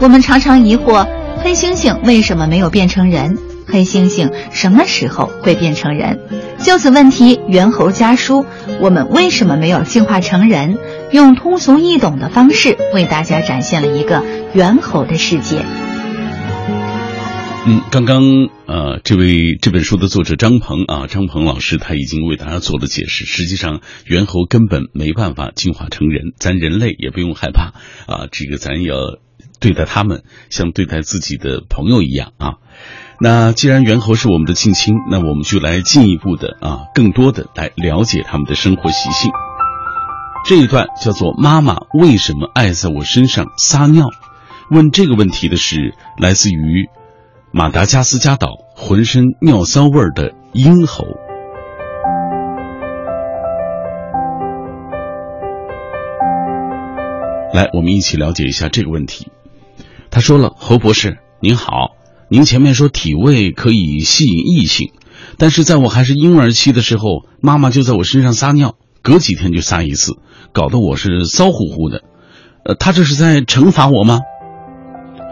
[0.00, 1.06] 我们常常疑惑。
[1.42, 3.38] 黑猩猩为什么没有变成人？
[3.70, 6.18] 黑猩猩什么时候会变成人？
[6.58, 8.44] 就此问题，猿猴家书，
[8.80, 10.76] 我们为什么没有进化成人？
[11.12, 15.64] 用通俗易懂的方式为大家展现了一个猿猴的世界。
[17.66, 18.22] 嗯，刚刚
[18.66, 23.24] 呃，这位这本书的作者张鹏啊，张鹏老师他已经为大家做了解释。
[23.24, 27.72] 实际上，猿猴根本没办法进化成人，咱人类也不用害怕
[28.06, 28.94] 啊，这个咱要。
[29.58, 32.54] 对待他们像对待自己的朋友一样啊。
[33.22, 39.30] 那既然猿猴是我们的近亲，那我们就来进一步的啊，更多的来了解他们的生活习性。
[40.46, 44.06] 这一段叫做“妈妈为什么爱在我身上撒尿”。
[44.72, 46.88] 问这个问题的是来自于
[47.52, 51.04] 马达加斯加岛浑身尿骚味儿的鹰猴。
[57.52, 59.30] 来，我们一起了解一下这个问题。
[60.10, 61.96] 他说了：“侯博士，您好，
[62.32, 64.92] 您前面说体味可以吸引异性，
[65.36, 70.12] 但是在我还是婴儿期的时候，妈妈就在我身上撒尿，隔几天就撒一次，
[70.52, 72.02] 搞得我是骚乎乎的。
[72.64, 74.20] 呃，他这是在惩罚我吗？”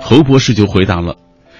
[0.03, 1.14] 侯博士就回答了，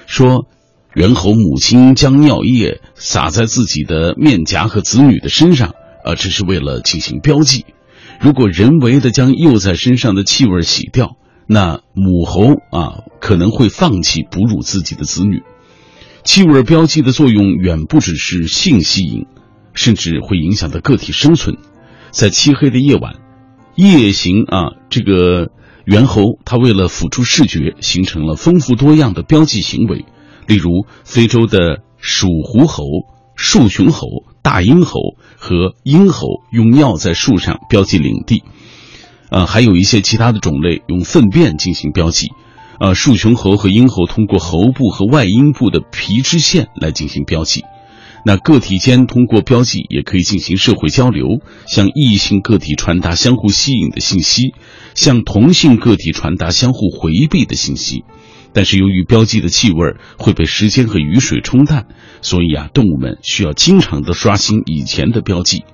[0.09, 0.47] 说
[0.93, 5.73] ：“猿猴母亲将尿液撒在自己的面颊和子女的身上，
[6.05, 7.65] 呃，只是为了进行标记。
[8.19, 11.13] 如果人为的将幼崽身上的气味洗掉。”
[11.51, 15.43] 那母猴啊可能会放弃哺乳自己的子女，
[16.23, 19.27] 气味标记的作用远不只是性吸引，
[19.73, 21.57] 甚至会影响到个体生存。
[22.11, 23.15] 在漆黑的夜晚，
[23.77, 25.51] 夜行啊这个
[25.87, 30.05] 猿猴它为了辅助视觉，形成了丰富多样的标记行为，
[30.47, 32.85] 例如非洲的鼠狐猴、
[33.37, 34.07] 树熊猴、
[34.43, 35.01] 大鹰猴
[35.39, 38.43] 和鹰猴用尿在树上标记领地。
[39.31, 42.29] 呃，还有一些其他的种类用粪便进行标记，
[42.81, 47.65] 呃，树熊猴和鹰猴通过喉部和外阴部的皮脂腺来进行标记。
[48.25, 51.27] 那个体间通过标记也可以进行社会交流，
[51.67, 54.55] 向异性个体传达相互吸引的信息，
[54.95, 58.05] 向同性个体传达相互回避的信息。
[58.53, 61.87] 但是由于标记的气味会被时间和雨水冲淡，
[62.23, 65.65] 所以啊，动物们需要经常的刷新以前的标记。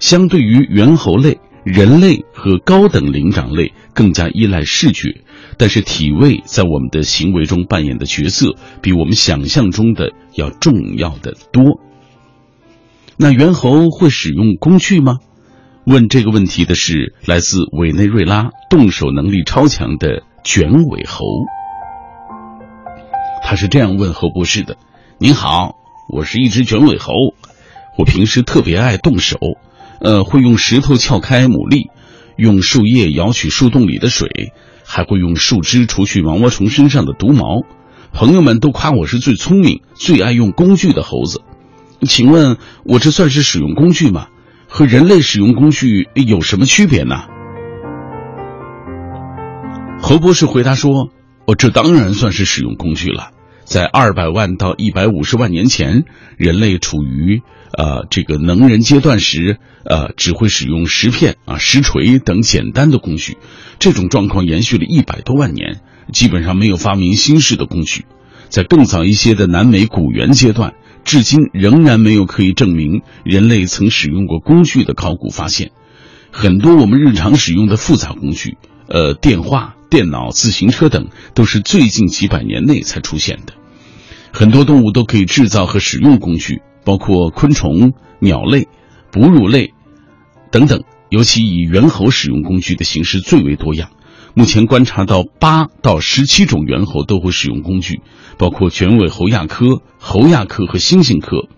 [0.00, 1.38] 相对于猿猴类。
[1.64, 5.22] 人类和高等灵长类更加依赖视觉，
[5.56, 11.80] 但是体味在我们的行为中扮演的角色比我们想象中的要重要的多。
[13.16, 15.18] 那猿猴会使用工具吗？
[15.86, 21.24] 问这个问题的是来自委内瑞拉动手能力超强的卷尾猴。
[23.42, 24.76] 他是这样问侯博士的
[25.18, 25.76] ：“您好，
[26.12, 27.12] 我是一只卷尾猴，
[27.98, 29.38] 我平时特别爱动手。”
[30.04, 31.88] 呃，会用石头撬开牡蛎，
[32.36, 34.52] 用树叶舀取树洞里的水，
[34.84, 37.62] 还会用树枝除去毛毛虫身上的毒毛。
[38.12, 41.40] 朋友们都夸我是最聪明、最爱用工具的猴子。
[42.02, 44.26] 请问，我这算是使用工具吗？
[44.68, 47.24] 和人类使用工具有什么区别呢？
[50.00, 51.08] 侯博士回答说
[51.46, 53.30] ：“哦，这当然算是使用工具了。
[53.64, 56.04] 在二百万到一百五十万年前，
[56.36, 57.42] 人类处于……”
[57.76, 63.36] 呃，这个能人阶段时，呃，只会使用石片啊、石锤等简单的工具，
[63.80, 65.80] 这种状况延续了一百多万年，
[66.12, 68.04] 基本上没有发明新式的工具。
[68.48, 75.72] 在更早一些的南美古猿阶段，至今仍然没有可以证明人类曾使用过工具的考古发现。
[76.30, 78.56] 很多我们日常使用的复杂工具，
[78.86, 83.52] 呃，电话、电脑、自行车等，都是最近几百年内才出现的。
[84.32, 86.62] 很多动物都可以制造和使用工具。
[86.86, 88.68] 包括昆虫、鸟类、
[89.10, 89.72] 哺乳类
[90.50, 93.88] 等等，尤其以猿猴使用工具的形式最为多样。
[94.34, 98.02] 目前观察到八到十七种猿猴都会使用工具，
[98.36, 101.48] 包括卷尾猴亚科、猴亚科和猩猩科。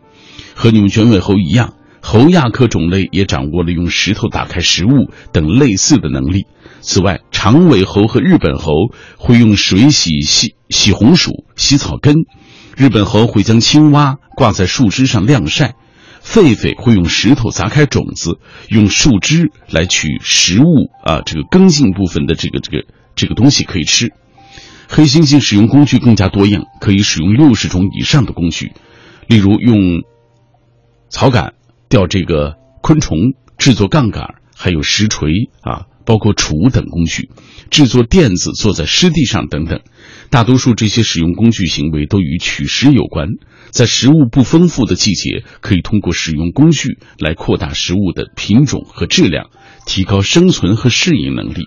[0.54, 6.46] 和你们卷尾猴一样，猴亚科种类也掌握了用石头打开食物等类似的能力。
[6.80, 8.72] 此外，长尾猴和日本猴
[9.18, 12.14] 会用水洗洗洗红薯、洗草根；
[12.76, 15.74] 日本猴会将青蛙挂在树枝上晾晒；
[16.22, 24.12] 狒狒会用石头砸开种子，用树枝来取食物啊，这个根茎部分的这个这个这个东西可以吃。
[24.88, 28.72] 黑猩猩使用工具更加多样，可以使用六十种以上的工具，
[29.26, 30.02] 例如用
[31.08, 31.54] 草杆
[31.88, 33.18] 钓这个昆虫，
[33.58, 35.86] 制作杠杆，还有石锤啊。
[36.06, 37.28] 包括杵等工具，
[37.68, 39.80] 制作垫子坐在湿地上等等，
[40.30, 43.28] 大多数这些使用工具行为都与取食有关。
[43.70, 49.50] 在食物不丰富的季节，可以通过使用工具来扩大食物的品种和质量，
[49.84, 51.66] 提高生存和适应能力。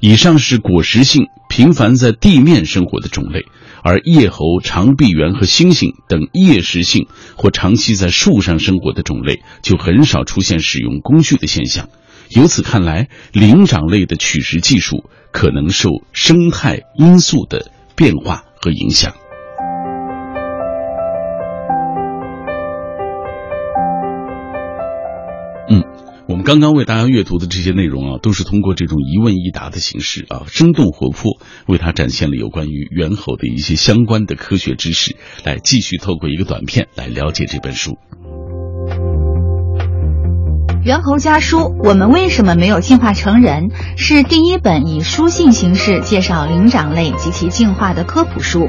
[0.00, 3.46] 以上是果实性频繁在地面生活的种类，
[3.82, 11.88] 而叶猴、长臂猿和猩猩等叶食性或长期在树上生活的种类，就很少出现使用工具的现象。
[12.30, 19.14] 由此看来，灵长类的取食技术可能受生态因素的变化和影响。
[25.70, 25.82] 嗯，
[26.28, 35.16] 我们刚刚为大家阅读的这些内容啊，都是通过这种一问一答的形式啊，生动活泼，为他展现了有关于猿猴的一些相关的科学知识。
[35.44, 37.92] 来，继续透过一个短片来了解这本书。
[40.84, 43.70] 《猿猴家书》，我们为什么没有进化成人？
[43.96, 48.66] 是第一本以书信形式介绍灵长类及其进化的科普书。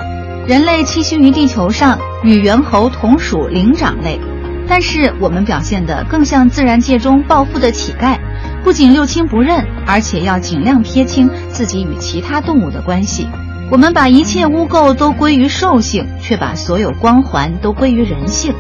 [0.48, 4.20] 人类栖息于地球上，与猿猴同属灵长类，
[4.68, 8.18] 但是我们表现得更像自然界中暴富的乞丐，
[8.64, 13.28] 不仅六亲不认，而且要尽量撇清自己与其他动物的关系。
[13.72, 18.56] 我们把一切污垢都归于兽性，却把所有光环都归于人性。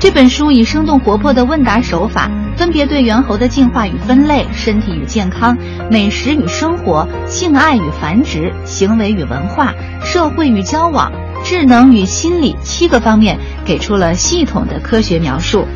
[0.00, 5.54] 这本书以生动活泼的问答手法，分别对猿猴的进化与分类、身体与健康、
[5.90, 11.12] 美食与生活、性爱与繁殖、行为与文化、社会与交往、
[11.44, 15.66] 智能与心理七个方面给出了系统的科学描述。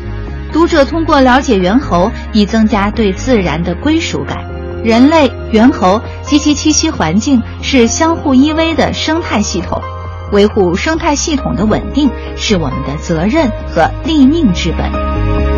[0.51, 4.43] 读者通过了解猿猴，以增加对自然的归属感。
[4.83, 9.79] 人类、猿猴及其栖息环境是相互依偎的生态系统。
[10.31, 15.54] 维护生态系统的稳定是我们的责任和立命之本。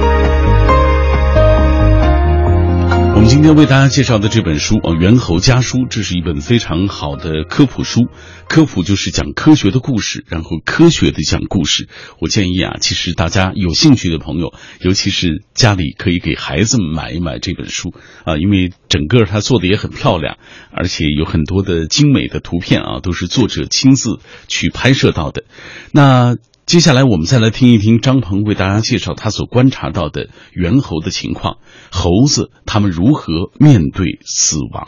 [3.17, 8.01] 我们今天为大家介绍的这本书啊，《猿猴家书》，这是一本非常好的科普书。
[8.47, 11.89] 科普就是讲科学的故事，然后科学的讲故事。
[12.21, 17.91] 我建议啊，其实大家有兴趣的朋友，尤其是家里可以给孩子们买一买这本书
[18.23, 20.37] 啊，因为整个它做的也很漂亮，
[20.71, 25.43] 而且有很多的精美的图片啊，都是作者亲自去拍摄到的。
[25.91, 26.37] 那。
[26.67, 31.59] 接下来我们再来听一听张鹏为大家介绍他所观察到的猿猴的情况，
[31.93, 34.85] 猴子他们如何面对死亡。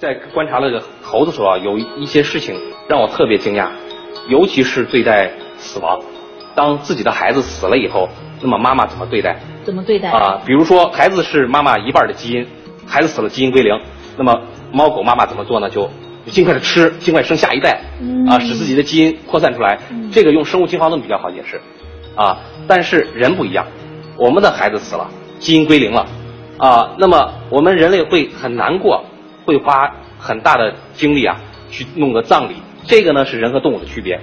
[0.00, 2.56] 在观察那个猴子时候啊，有一些事情
[2.88, 3.70] 让我特别惊讶，
[4.28, 6.00] 尤其是对待死亡。
[6.56, 8.08] 当自己的孩子死了以后，
[8.42, 9.38] 那么妈妈怎么对待？
[9.62, 10.42] 怎么对待啊？
[10.44, 12.48] 比如说孩子是妈妈一半的基因，
[12.84, 13.80] 孩子死了基因归零，
[14.18, 15.70] 那么猫狗妈妈怎么做呢？
[15.70, 15.88] 就
[16.26, 17.80] 尽快的吃，尽快生下一代，
[18.28, 19.78] 啊，使自己的基因扩散出来。
[20.12, 21.60] 这个用生物进化论比较好解释，
[22.14, 23.66] 啊，但是人不一样，
[24.16, 26.06] 我们的孩子死了，基因归零了，
[26.58, 29.04] 啊，那么我们人类会很难过，
[29.44, 32.54] 会花很大的精力啊去弄个葬礼。
[32.86, 34.20] 这个呢是人和动物的区别。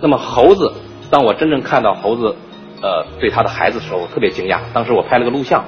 [0.00, 0.72] 那么猴子，
[1.10, 2.36] 当我真正看到猴子，
[2.82, 4.58] 呃，对他的孩子的时候，我特别惊讶。
[4.72, 5.64] 当时我拍了个录像，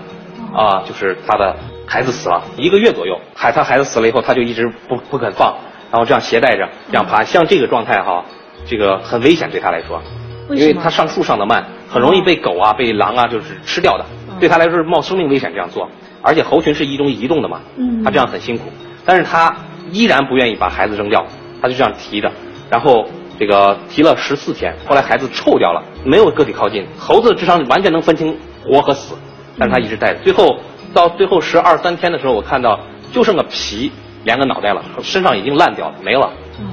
[0.53, 1.57] 啊，就是他的
[1.87, 5.57] 孩子死了一个月左右，孩他孩子死了以后，他就一直不不肯放。
[5.91, 8.25] 然后这样携带着，这样爬，像这个状态哈，
[8.67, 10.03] 这个很危险对他来说，
[10.51, 14.05] 因为他上树上的慢，很容易被狗啊、被狼啊就是吃掉的，
[14.39, 15.89] 对他来说是冒生命危险这样做。
[16.21, 17.61] 而且猴群是一种移动的嘛，
[18.05, 18.65] 他这样很辛苦，
[19.05, 19.55] 但是他
[19.91, 21.25] 依然不愿意把孩子扔掉，
[21.63, 22.31] 他就这样提着，
[22.69, 23.09] 然后
[23.39, 29.15] 这个提了十四天，后来孩子臭掉了，没有个体靠近，猴子的智商完全能分清活和死，
[29.57, 30.59] 但是他一直带着，最后
[30.93, 32.79] 到最后十二三天的时候，我看到
[33.13, 33.91] 就剩个皮。
[34.29, 36.31] 连个脑袋了，身上已经烂掉了，没了，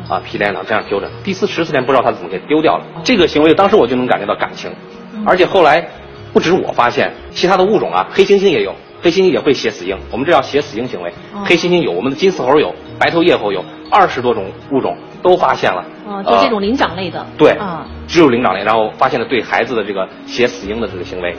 [0.09, 1.09] 啊，皮连脑这样丢着。
[1.23, 2.83] 第四十四天不知道他怎么给丢掉了。
[3.01, 4.69] 这个行为当时我就能感觉到感情，
[5.25, 5.87] 而且后来
[6.33, 11.13] 不止我发现，其他的物种啊，黑猩猩也有，黑猩猩也会写死婴，我们这叫写死婴行为。
[11.45, 15.85] 黑猩猩有，我们的金丝猴有，白头叶猴有，二十多种物种都发现了。
[16.05, 17.25] 哦，就这种灵长类的。
[17.37, 21.33] 对，啊，只有灵长类，然后发现了对孩子的这个写死婴的这个行为。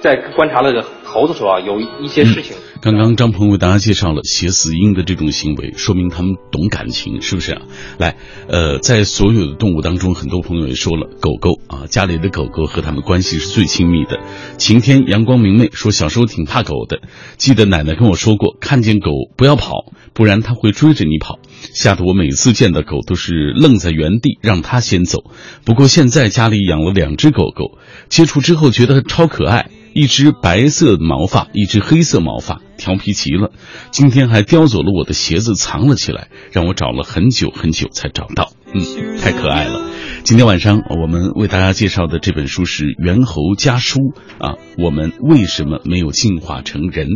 [0.00, 2.56] 在观察那个猴子时候啊，有一些事情。
[2.80, 7.62] 刚刚张鹏为大家介绍了写死婴的这种行为，说明他们懂感情，是不是啊？
[7.98, 8.16] 来，
[8.48, 14.20] 呃，在所有的动物当中，很多朋友也说了，狗狗啊，家里的狗狗和他们关系是最亲密的。
[14.58, 17.00] 晴天阳光明媚说，小时候挺怕狗的，
[17.36, 21.40] 记得奶奶跟我说过，看见狗不要跑，不然它会追着你跑，
[21.74, 25.24] 吓得我每次见到狗都是愣在原地，让它先走。
[25.64, 27.78] 不过现在家里养了两只狗狗，
[28.08, 29.70] 接触之后觉得超可爱。
[29.94, 33.50] 一只白色毛发，一只黑色毛发，调皮极了。
[33.90, 38.52] 今天还叼走了我的鞋子，藏了起来，让我找了很久很久才找到。
[38.72, 39.80] 嗯，太可爱了。
[40.22, 43.98] 今天晚上我们为大家介绍的这本书是《猿猴家书》
[44.38, 47.08] 啊，我们为什么没有进化成人？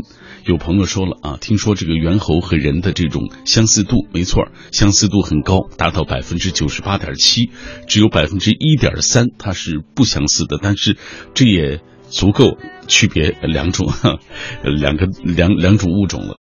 [0.45, 7.51] 有朋友说了啊，听说这个猿猴和人的这种相似度，没错，相似度很高，达到百分之九十八点七，
[7.86, 10.97] 只有百分之一点三它是不相似的，但是
[11.34, 11.80] 这也。
[12.12, 13.90] 足够区别两种，
[14.62, 16.36] 两个两两种物种了。